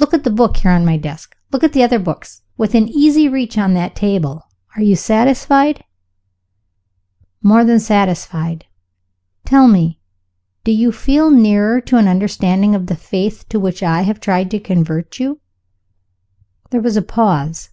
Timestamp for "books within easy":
2.00-3.28